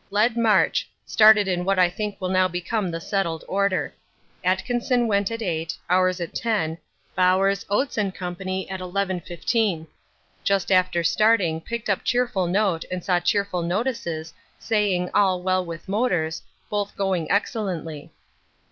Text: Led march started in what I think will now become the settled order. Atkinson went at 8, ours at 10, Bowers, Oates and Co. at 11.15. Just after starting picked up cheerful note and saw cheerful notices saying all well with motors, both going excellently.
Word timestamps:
Led 0.09 0.35
march 0.35 0.89
started 1.05 1.47
in 1.47 1.63
what 1.63 1.77
I 1.77 1.87
think 1.87 2.19
will 2.19 2.27
now 2.29 2.47
become 2.47 2.89
the 2.89 2.99
settled 2.99 3.43
order. 3.47 3.93
Atkinson 4.43 5.05
went 5.05 5.29
at 5.29 5.43
8, 5.43 5.77
ours 5.91 6.19
at 6.19 6.33
10, 6.33 6.79
Bowers, 7.15 7.67
Oates 7.69 7.99
and 7.99 8.11
Co. 8.15 8.29
at 8.31 8.39
11.15. 8.79 9.85
Just 10.43 10.71
after 10.71 11.03
starting 11.03 11.61
picked 11.61 11.87
up 11.87 12.03
cheerful 12.03 12.47
note 12.47 12.83
and 12.89 13.03
saw 13.05 13.19
cheerful 13.19 13.61
notices 13.61 14.33
saying 14.57 15.11
all 15.13 15.43
well 15.43 15.63
with 15.63 15.87
motors, 15.87 16.41
both 16.67 16.97
going 16.97 17.29
excellently. 17.29 18.11